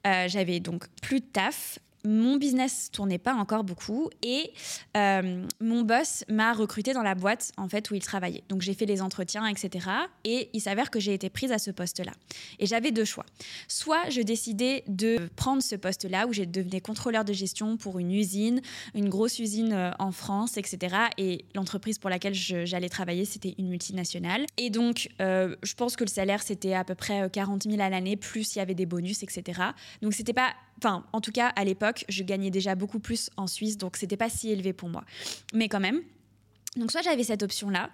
Euh, 0.05 0.27
j'avais 0.27 0.59
donc 0.59 0.87
plus 1.01 1.21
de 1.21 1.25
taf 1.25 1.79
mon 2.05 2.35
business 2.37 2.89
tournait 2.91 3.17
pas 3.17 3.33
encore 3.33 3.63
beaucoup 3.63 4.09
et 4.21 4.51
euh, 4.97 5.45
mon 5.61 5.83
boss 5.83 6.25
m'a 6.29 6.53
recruté 6.53 6.93
dans 6.93 7.01
la 7.01 7.15
boîte 7.15 7.51
en 7.57 7.69
fait 7.69 7.89
où 7.91 7.95
il 7.95 8.01
travaillait. 8.01 8.43
Donc 8.49 8.61
j'ai 8.61 8.73
fait 8.73 8.85
les 8.85 9.01
entretiens, 9.01 9.45
etc. 9.47 9.87
Et 10.25 10.49
il 10.53 10.61
s'avère 10.61 10.91
que 10.91 10.99
j'ai 10.99 11.13
été 11.13 11.29
prise 11.29 11.51
à 11.51 11.59
ce 11.59 11.71
poste-là. 11.71 12.11
Et 12.59 12.65
j'avais 12.65 12.91
deux 12.91 13.05
choix. 13.05 13.25
Soit 13.67 14.09
je 14.09 14.21
décidais 14.21 14.83
de 14.87 15.29
prendre 15.35 15.63
ce 15.63 15.75
poste-là 15.75 16.27
où 16.27 16.33
j'ai 16.33 16.45
devenu 16.45 16.81
contrôleur 16.81 17.23
de 17.23 17.33
gestion 17.33 17.77
pour 17.77 17.99
une 17.99 18.11
usine, 18.11 18.61
une 18.95 19.09
grosse 19.09 19.39
usine 19.39 19.73
euh, 19.73 19.91
en 19.99 20.11
France, 20.11 20.57
etc. 20.57 20.95
Et 21.17 21.45
l'entreprise 21.55 21.99
pour 21.99 22.09
laquelle 22.09 22.33
j'allais 22.33 22.89
travailler, 22.89 23.25
c'était 23.25 23.55
une 23.57 23.69
multinationale. 23.69 24.45
Et 24.57 24.69
donc 24.69 25.09
euh, 25.21 25.55
je 25.63 25.73
pense 25.75 25.95
que 25.95 26.03
le 26.03 26.09
salaire 26.09 26.43
c'était 26.43 26.73
à 26.73 26.83
peu 26.83 26.95
près 26.95 27.29
40 27.29 27.63
000 27.63 27.81
à 27.81 27.89
l'année, 27.89 28.17
plus 28.17 28.55
il 28.55 28.59
y 28.59 28.61
avait 28.61 28.75
des 28.75 28.85
bonus, 28.85 29.23
etc. 29.23 29.61
Donc 30.01 30.13
c'était 30.13 30.33
pas 30.33 30.53
Enfin, 30.83 31.05
en 31.13 31.21
tout 31.21 31.31
cas, 31.31 31.47
à 31.55 31.63
l'époque, 31.63 32.03
je 32.09 32.23
gagnais 32.23 32.51
déjà 32.51 32.75
beaucoup 32.75 32.99
plus 32.99 33.29
en 33.37 33.47
Suisse, 33.47 33.77
donc 33.77 33.95
c'était 33.95 34.17
pas 34.17 34.29
si 34.29 34.49
élevé 34.49 34.73
pour 34.73 34.89
moi. 34.89 35.05
Mais 35.53 35.69
quand 35.69 35.79
même. 35.79 36.01
Donc 36.75 36.91
soit 36.91 37.01
j'avais 37.01 37.23
cette 37.23 37.41
option-là 37.41 37.89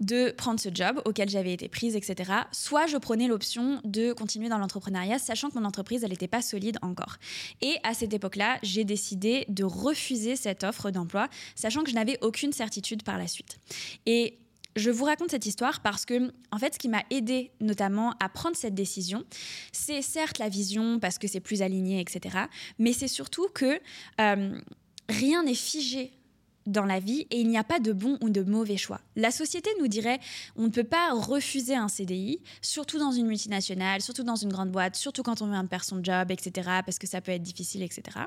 de 0.00 0.32
prendre 0.32 0.58
ce 0.58 0.68
job 0.74 1.00
auquel 1.04 1.28
j'avais 1.28 1.52
été 1.52 1.68
prise, 1.68 1.94
etc. 1.94 2.32
Soit 2.50 2.88
je 2.88 2.96
prenais 2.96 3.28
l'option 3.28 3.80
de 3.84 4.12
continuer 4.12 4.48
dans 4.48 4.58
l'entrepreneuriat, 4.58 5.20
sachant 5.20 5.50
que 5.50 5.58
mon 5.58 5.64
entreprise, 5.64 6.02
elle 6.02 6.10
n'était 6.10 6.26
pas 6.26 6.42
solide 6.42 6.78
encore. 6.82 7.18
Et 7.60 7.76
à 7.84 7.94
cette 7.94 8.12
époque-là, 8.12 8.58
j'ai 8.64 8.82
décidé 8.82 9.44
de 9.48 9.62
refuser 9.62 10.34
cette 10.34 10.64
offre 10.64 10.90
d'emploi, 10.90 11.28
sachant 11.54 11.84
que 11.84 11.90
je 11.90 11.94
n'avais 11.94 12.18
aucune 12.22 12.52
certitude 12.52 13.04
par 13.04 13.18
la 13.18 13.28
suite. 13.28 13.58
Et 14.06 14.38
je 14.76 14.90
vous 14.90 15.04
raconte 15.04 15.30
cette 15.30 15.46
histoire 15.46 15.80
parce 15.80 16.04
que, 16.04 16.32
en 16.50 16.58
fait, 16.58 16.74
ce 16.74 16.78
qui 16.78 16.88
m'a 16.88 17.02
aidé 17.10 17.52
notamment 17.60 18.14
à 18.20 18.28
prendre 18.28 18.56
cette 18.56 18.74
décision, 18.74 19.24
c'est 19.72 20.02
certes 20.02 20.38
la 20.38 20.48
vision 20.48 20.98
parce 20.98 21.18
que 21.18 21.28
c'est 21.28 21.40
plus 21.40 21.62
aligné, 21.62 22.00
etc. 22.00 22.46
Mais 22.78 22.92
c'est 22.92 23.08
surtout 23.08 23.48
que 23.54 23.80
euh, 24.20 24.60
rien 25.08 25.42
n'est 25.42 25.54
figé 25.54 26.12
dans 26.66 26.84
la 26.84 27.00
vie 27.00 27.26
et 27.30 27.40
il 27.40 27.48
n'y 27.48 27.58
a 27.58 27.64
pas 27.64 27.80
de 27.80 27.92
bon 27.92 28.18
ou 28.20 28.30
de 28.30 28.42
mauvais 28.42 28.76
choix. 28.76 29.00
La 29.16 29.30
société 29.30 29.70
nous 29.80 29.88
dirait 29.88 30.20
on 30.56 30.64
ne 30.64 30.68
peut 30.68 30.84
pas 30.84 31.12
refuser 31.12 31.74
un 31.74 31.88
CDI, 31.88 32.40
surtout 32.60 32.98
dans 32.98 33.12
une 33.12 33.26
multinationale, 33.26 34.00
surtout 34.00 34.22
dans 34.22 34.36
une 34.36 34.50
grande 34.50 34.70
boîte, 34.70 34.96
surtout 34.96 35.22
quand 35.22 35.42
on 35.42 35.46
vient 35.46 35.62
de 35.62 35.68
perdre 35.68 35.84
son 35.84 36.02
job, 36.02 36.30
etc., 36.30 36.68
parce 36.84 36.98
que 36.98 37.06
ça 37.06 37.20
peut 37.20 37.32
être 37.32 37.42
difficile, 37.42 37.82
etc. 37.82 38.18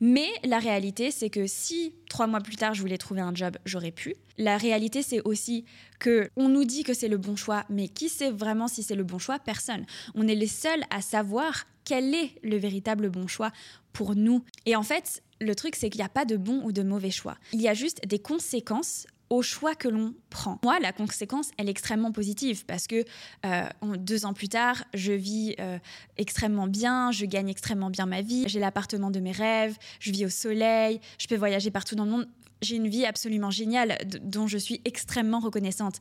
Mais 0.00 0.28
la 0.44 0.58
réalité, 0.58 1.10
c'est 1.10 1.30
que 1.30 1.46
si 1.46 1.94
trois 2.08 2.26
mois 2.26 2.40
plus 2.40 2.56
tard 2.56 2.74
je 2.74 2.80
voulais 2.80 2.98
trouver 2.98 3.20
un 3.20 3.34
job, 3.34 3.56
j'aurais 3.64 3.92
pu. 3.92 4.14
La 4.36 4.56
réalité, 4.56 5.02
c'est 5.02 5.20
aussi 5.22 5.64
que 5.98 6.30
on 6.36 6.48
nous 6.48 6.64
dit 6.64 6.82
que 6.82 6.92
c'est 6.94 7.08
le 7.08 7.18
bon 7.18 7.36
choix, 7.36 7.64
mais 7.70 7.88
qui 7.88 8.08
sait 8.08 8.30
vraiment 8.30 8.68
si 8.68 8.82
c'est 8.82 8.96
le 8.96 9.04
bon 9.04 9.18
choix? 9.18 9.38
Personne. 9.38 9.84
On 10.14 10.26
est 10.26 10.34
les 10.34 10.48
seuls 10.48 10.82
à 10.90 11.00
savoir 11.00 11.64
quel 11.84 12.14
est 12.14 12.30
le 12.42 12.56
véritable 12.56 13.10
bon 13.10 13.26
choix 13.26 13.52
pour 13.94 14.14
nous. 14.14 14.44
Et 14.66 14.76
en 14.76 14.82
fait, 14.82 15.22
le 15.40 15.54
truc, 15.54 15.76
c'est 15.76 15.88
qu'il 15.88 16.00
n'y 16.00 16.04
a 16.04 16.10
pas 16.10 16.26
de 16.26 16.36
bon 16.36 16.60
ou 16.64 16.72
de 16.72 16.82
mauvais 16.82 17.10
choix. 17.10 17.38
Il 17.54 17.62
y 17.62 17.68
a 17.68 17.74
juste 17.74 18.06
des 18.06 18.18
conséquences 18.18 19.06
au 19.30 19.40
choix 19.40 19.74
que 19.74 19.88
l'on 19.88 20.14
prend. 20.28 20.60
Moi, 20.62 20.78
la 20.80 20.92
conséquence, 20.92 21.50
elle 21.56 21.68
est 21.68 21.70
extrêmement 21.70 22.12
positive 22.12 22.66
parce 22.66 22.86
que 22.86 23.04
euh, 23.46 23.64
deux 23.96 24.26
ans 24.26 24.34
plus 24.34 24.48
tard, 24.48 24.84
je 24.92 25.12
vis 25.12 25.54
euh, 25.60 25.78
extrêmement 26.18 26.66
bien, 26.66 27.10
je 27.10 27.24
gagne 27.24 27.48
extrêmement 27.48 27.90
bien 27.90 28.06
ma 28.06 28.20
vie, 28.20 28.44
j'ai 28.46 28.60
l'appartement 28.60 29.10
de 29.10 29.20
mes 29.20 29.32
rêves, 29.32 29.76
je 29.98 30.12
vis 30.12 30.26
au 30.26 30.28
soleil, 30.28 31.00
je 31.18 31.26
peux 31.26 31.36
voyager 31.36 31.70
partout 31.70 31.94
dans 31.94 32.04
le 32.04 32.10
monde 32.10 32.28
j'ai 32.64 32.76
une 32.76 32.88
vie 32.88 33.04
absolument 33.04 33.50
géniale 33.50 33.98
dont 34.22 34.46
je 34.46 34.58
suis 34.58 34.80
extrêmement 34.84 35.40
reconnaissante. 35.40 35.96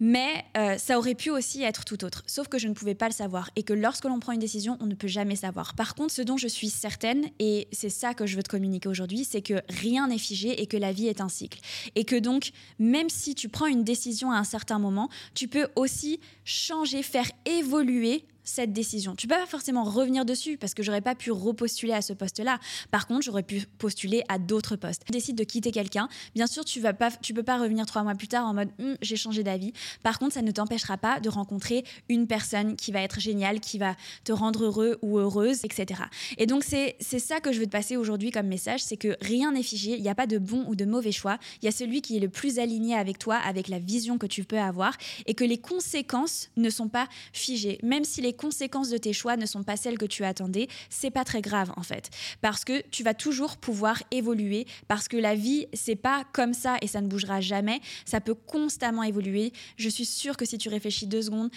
Mais 0.00 0.44
euh, 0.56 0.78
ça 0.78 0.98
aurait 0.98 1.14
pu 1.14 1.30
aussi 1.30 1.62
être 1.62 1.84
tout 1.84 2.04
autre. 2.04 2.22
Sauf 2.26 2.48
que 2.48 2.58
je 2.58 2.68
ne 2.68 2.74
pouvais 2.74 2.94
pas 2.94 3.06
le 3.06 3.12
savoir 3.12 3.50
et 3.56 3.62
que 3.62 3.72
lorsque 3.72 4.04
l'on 4.04 4.18
prend 4.18 4.32
une 4.32 4.40
décision, 4.40 4.76
on 4.80 4.86
ne 4.86 4.94
peut 4.94 5.08
jamais 5.08 5.36
savoir. 5.36 5.74
Par 5.74 5.94
contre, 5.94 6.12
ce 6.12 6.22
dont 6.22 6.36
je 6.36 6.48
suis 6.48 6.70
certaine, 6.70 7.26
et 7.38 7.68
c'est 7.72 7.90
ça 7.90 8.14
que 8.14 8.26
je 8.26 8.36
veux 8.36 8.42
te 8.42 8.48
communiquer 8.48 8.88
aujourd'hui, 8.88 9.24
c'est 9.24 9.42
que 9.42 9.60
rien 9.68 10.08
n'est 10.08 10.18
figé 10.18 10.60
et 10.60 10.66
que 10.66 10.76
la 10.76 10.92
vie 10.92 11.06
est 11.06 11.20
un 11.20 11.28
cycle. 11.28 11.60
Et 11.94 12.04
que 12.04 12.16
donc, 12.16 12.50
même 12.78 13.08
si 13.08 13.34
tu 13.34 13.48
prends 13.48 13.66
une 13.66 13.84
décision 13.84 14.30
à 14.30 14.36
un 14.36 14.44
certain 14.44 14.78
moment, 14.78 15.08
tu 15.34 15.48
peux 15.48 15.68
aussi 15.76 16.20
changer, 16.44 17.02
faire 17.02 17.30
évoluer 17.44 18.24
cette 18.46 18.72
décision. 18.72 19.14
Tu 19.14 19.26
peux 19.26 19.34
pas 19.34 19.44
forcément 19.44 19.84
revenir 19.84 20.24
dessus 20.24 20.56
parce 20.56 20.72
que 20.72 20.82
j'aurais 20.82 21.02
pas 21.02 21.14
pu 21.14 21.30
repostuler 21.30 21.92
à 21.92 22.00
ce 22.00 22.14
poste-là. 22.14 22.58
Par 22.90 23.06
contre, 23.06 23.22
j'aurais 23.22 23.42
pu 23.42 23.66
postuler 23.76 24.22
à 24.28 24.38
d'autres 24.38 24.76
postes. 24.76 25.02
Tu 25.04 25.12
décides 25.12 25.36
de 25.36 25.44
quitter 25.44 25.72
quelqu'un. 25.72 26.08
Bien 26.34 26.46
sûr, 26.46 26.64
tu 26.64 26.80
vas 26.80 26.94
pas, 26.94 27.10
tu 27.10 27.34
peux 27.34 27.42
pas 27.42 27.58
revenir 27.58 27.84
trois 27.84 28.02
mois 28.02 28.14
plus 28.14 28.28
tard 28.28 28.46
en 28.46 28.54
mode 28.54 28.70
hum, 28.78 28.96
j'ai 29.02 29.16
changé 29.16 29.42
d'avis. 29.42 29.72
Par 30.02 30.18
contre, 30.18 30.34
ça 30.34 30.42
ne 30.42 30.50
t'empêchera 30.50 30.96
pas 30.96 31.20
de 31.20 31.28
rencontrer 31.28 31.84
une 32.08 32.26
personne 32.26 32.76
qui 32.76 32.92
va 32.92 33.02
être 33.02 33.20
géniale, 33.20 33.60
qui 33.60 33.78
va 33.78 33.96
te 34.24 34.32
rendre 34.32 34.64
heureux 34.64 34.98
ou 35.02 35.18
heureuse, 35.18 35.64
etc. 35.64 36.02
Et 36.38 36.46
donc 36.46 36.64
c'est 36.64 36.96
c'est 37.00 37.18
ça 37.18 37.40
que 37.40 37.52
je 37.52 37.58
veux 37.58 37.66
te 37.66 37.70
passer 37.70 37.96
aujourd'hui 37.96 38.30
comme 38.30 38.46
message, 38.46 38.82
c'est 38.82 38.96
que 38.96 39.16
rien 39.20 39.52
n'est 39.52 39.62
figé. 39.62 39.96
Il 39.96 40.02
n'y 40.02 40.08
a 40.08 40.14
pas 40.14 40.26
de 40.26 40.38
bon 40.38 40.64
ou 40.68 40.76
de 40.76 40.84
mauvais 40.84 41.12
choix. 41.12 41.38
Il 41.62 41.64
y 41.64 41.68
a 41.68 41.72
celui 41.72 42.00
qui 42.00 42.16
est 42.16 42.20
le 42.20 42.28
plus 42.28 42.58
aligné 42.58 42.94
avec 42.94 43.18
toi, 43.18 43.36
avec 43.36 43.68
la 43.68 43.78
vision 43.78 44.18
que 44.18 44.26
tu 44.26 44.44
peux 44.44 44.58
avoir, 44.58 44.96
et 45.26 45.34
que 45.34 45.44
les 45.44 45.58
conséquences 45.58 46.50
ne 46.56 46.70
sont 46.70 46.88
pas 46.88 47.08
figées, 47.32 47.78
même 47.82 48.04
si 48.04 48.20
les 48.20 48.32
conséquences 48.36 48.88
de 48.88 48.98
tes 48.98 49.12
choix 49.12 49.36
ne 49.36 49.46
sont 49.46 49.62
pas 49.62 49.76
celles 49.76 49.98
que 49.98 50.06
tu 50.06 50.24
attendais, 50.24 50.68
c'est 50.90 51.10
pas 51.10 51.24
très 51.24 51.42
grave 51.42 51.72
en 51.76 51.82
fait. 51.82 52.10
Parce 52.40 52.64
que 52.64 52.82
tu 52.90 53.02
vas 53.02 53.14
toujours 53.14 53.56
pouvoir 53.56 54.02
évoluer, 54.10 54.66
parce 54.88 55.08
que 55.08 55.16
la 55.16 55.34
vie, 55.34 55.66
c'est 55.72 55.96
pas 55.96 56.24
comme 56.32 56.54
ça 56.54 56.76
et 56.82 56.86
ça 56.86 57.00
ne 57.00 57.08
bougera 57.08 57.40
jamais. 57.40 57.80
Ça 58.04 58.20
peut 58.20 58.34
constamment 58.34 59.02
évoluer. 59.02 59.52
Je 59.76 59.88
suis 59.88 60.04
sûre 60.04 60.36
que 60.36 60.44
si 60.44 60.58
tu 60.58 60.68
réfléchis 60.68 61.06
deux 61.06 61.22
secondes, 61.22 61.50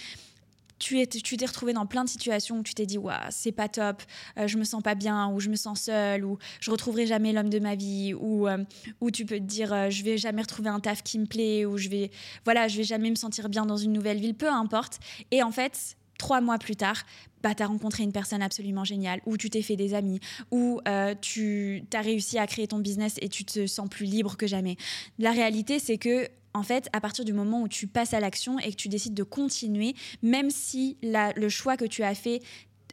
tu 0.79 1.05
t'es 1.07 1.45
retrouvé 1.45 1.74
dans 1.74 1.86
plein 1.86 2.03
de 2.03 2.09
situations 2.09 2.59
où 2.59 2.63
tu 2.63 2.74
t'es 2.74 2.86
dit 2.86 2.98
ouais, 2.98 3.13
c'est 3.29 3.51
pas 3.51 3.67
top, 3.67 4.01
euh, 4.38 4.48
je 4.48 4.57
me 4.57 4.63
sens 4.63 4.81
pas 4.81 4.95
bien, 4.95 5.29
ou 5.29 5.39
je 5.39 5.50
me 5.50 5.55
sens 5.55 5.81
seule, 5.81 6.25
ou 6.25 6.38
je 6.59 6.71
retrouverai 6.71 7.05
jamais 7.05 7.33
l'homme 7.33 7.50
de 7.50 7.59
ma 7.59 7.75
vie, 7.75 8.13
ou, 8.13 8.48
euh, 8.48 8.57
ou 9.01 9.12
tu 9.12 9.25
peux 9.25 9.38
te 9.38 9.43
dire 9.43 9.74
euh, 9.74 9.89
je 9.89 10.03
vais 10.03 10.17
jamais 10.17 10.41
retrouver 10.41 10.69
un 10.69 10.79
taf 10.79 11.03
qui 11.03 11.19
me 11.19 11.25
plaît, 11.25 11.65
ou 11.65 11.77
je 11.77 11.89
vais 11.89 12.12
voilà 12.45 12.67
je 12.67 12.77
vais 12.77 12.83
jamais 12.83 13.09
me 13.09 13.15
sentir 13.15 13.50
bien 13.50 13.65
dans 13.65 13.77
une 13.77 13.93
nouvelle 13.93 14.19
ville, 14.19 14.36
peu 14.36 14.50
importe. 14.50 15.00
Et 15.31 15.43
en 15.43 15.51
fait, 15.51 15.98
trois 16.20 16.42
mois 16.42 16.60
plus 16.60 16.76
tard, 16.76 17.04
bah, 17.42 17.56
tu 17.56 17.64
as 17.64 17.66
rencontré 17.66 18.04
une 18.04 18.12
personne 18.12 18.44
absolument 18.44 18.84
géniale, 18.84 19.22
ou 19.26 19.38
tu 19.38 19.50
t'es 19.50 19.64
fait 19.64 19.76
des 19.76 19.96
amis, 19.96 20.20
ou 20.52 20.80
euh, 20.88 21.16
tu 21.20 21.84
as 21.92 22.02
réussi 22.02 22.38
à 22.38 22.46
créer 22.46 22.68
ton 22.68 22.78
business 22.78 23.16
et 23.22 23.30
tu 23.30 23.44
te 23.46 23.66
sens 23.66 23.90
plus 23.90 24.06
libre 24.06 24.38
que 24.38 24.46
jamais. 24.46 24.78
La 25.18 25.32
réalité, 25.32 25.80
c'est 25.80 25.98
que 25.98 26.28
en 26.54 26.64
fait, 26.64 26.90
à 26.94 27.02
partir 27.02 27.26
du 27.26 27.34
moment 27.34 27.62
où 27.62 27.68
tu 27.68 27.88
passes 27.88 28.14
à 28.14 28.20
l'action 28.20 28.60
et 28.60 28.72
que 28.72 28.76
tu 28.76 28.90
décides 28.90 29.14
de 29.14 29.24
continuer, 29.24 29.96
même 30.22 30.50
si 30.50 30.98
le 31.02 31.50
choix 31.50 31.78
que 31.78 31.86
tu 31.86 32.04
as 32.04 32.16
fait 32.16 32.42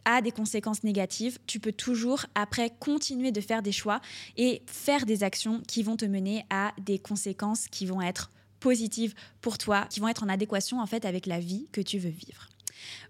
a 0.05 0.21
des 0.21 0.31
conséquences 0.31 0.85
négatives, 0.85 1.39
tu 1.47 1.59
peux 1.59 1.73
toujours 1.73 2.27
après 2.35 2.71
continuer 2.79 3.33
de 3.33 3.41
faire 3.41 3.63
des 3.63 3.73
choix 3.73 4.01
et 4.37 4.63
faire 4.67 5.05
des 5.05 5.25
actions 5.25 5.63
qui 5.67 5.83
vont 5.83 5.97
te 5.97 6.05
mener 6.05 6.45
à 6.51 6.73
des 6.79 6.99
conséquences 6.99 7.67
qui 7.69 7.87
vont 7.87 8.01
être 8.01 8.31
positives 8.61 9.15
pour 9.41 9.59
toi, 9.59 9.87
qui 9.91 10.01
vont 10.01 10.09
être 10.09 10.23
en 10.23 10.29
adéquation 10.29 10.81
en 10.81 10.87
fait 10.87 11.05
avec 11.05 11.27
la 11.27 11.41
vie 11.41 11.67
que 11.73 11.81
tu 11.81 11.99
veux 11.99 12.11
vivre. 12.11 12.49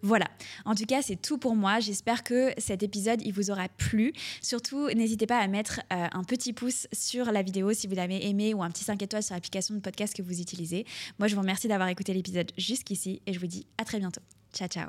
Voilà, 0.02 0.26
en 0.64 0.74
tout 0.74 0.86
cas 0.86 1.02
c'est 1.02 1.20
tout 1.20 1.38
pour 1.38 1.56
moi. 1.56 1.80
J'espère 1.80 2.22
que 2.24 2.52
cet 2.58 2.82
épisode 2.82 3.22
il 3.22 3.32
vous 3.32 3.50
aura 3.50 3.68
plu. 3.68 4.12
Surtout 4.42 4.88
n'hésitez 4.88 5.26
pas 5.26 5.38
à 5.38 5.46
mettre 5.48 5.80
euh, 5.92 6.06
un 6.12 6.24
petit 6.24 6.52
pouce 6.52 6.86
sur 6.92 7.32
la 7.32 7.42
vidéo 7.42 7.72
si 7.72 7.86
vous 7.86 7.94
l'avez 7.94 8.26
aimé 8.26 8.54
ou 8.54 8.62
un 8.62 8.70
petit 8.70 8.84
5 8.84 9.00
étoiles 9.02 9.22
sur 9.22 9.34
l'application 9.34 9.74
de 9.74 9.80
podcast 9.80 10.14
que 10.14 10.22
vous 10.22 10.40
utilisez. 10.40 10.86
Moi 11.18 11.28
je 11.28 11.34
vous 11.34 11.40
remercie 11.40 11.68
d'avoir 11.68 11.88
écouté 11.88 12.14
l'épisode 12.14 12.52
jusqu'ici 12.56 13.20
et 13.26 13.32
je 13.32 13.40
vous 13.40 13.46
dis 13.46 13.66
à 13.78 13.84
très 13.84 13.98
bientôt. 13.98 14.22
Ciao 14.52 14.68
ciao 14.68 14.88